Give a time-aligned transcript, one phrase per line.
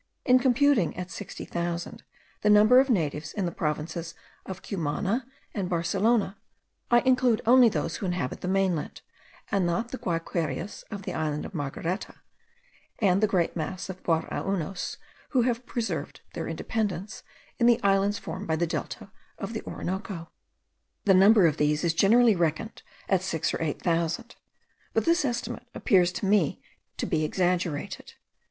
[0.25, 2.01] In computing at sixty thousand
[2.41, 4.15] the number of natives in the provinces
[4.47, 6.37] of Cumana and Barcelona,
[6.89, 9.01] I include only those who inhabit the mainland,
[9.51, 12.15] and not the Guayquerias of the island of Margareta,
[12.97, 14.97] and the great mass of the Guaraunos,
[15.29, 17.21] who have preserved their independence
[17.59, 20.31] in the islands formed by the Delta of the Orinoco.
[21.05, 24.35] The number of these is generally reckoned at six or eight thousand;
[24.95, 26.59] but this estimate appears to me
[26.97, 28.15] to be exaggerated.